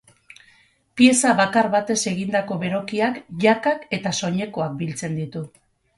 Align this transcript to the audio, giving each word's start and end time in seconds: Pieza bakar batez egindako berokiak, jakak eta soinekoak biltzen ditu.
Pieza 1.01 1.33
bakar 1.41 1.69
batez 1.75 1.99
egindako 2.13 2.57
berokiak, 2.63 3.19
jakak 3.45 3.87
eta 3.99 4.15
soinekoak 4.23 4.75
biltzen 4.81 5.21
ditu. 5.21 5.45